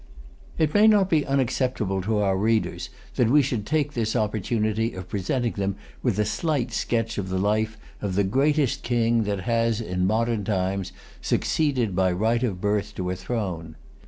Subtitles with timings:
[0.57, 5.07] It may not be unacceptable to our readers that we should take this opportunity of
[5.07, 9.79] presenting them with a slight sketch of the life of the greatest king that has,
[9.79, 10.91] in modern times,
[11.21, 13.75] succeeded by right of birth to a throne.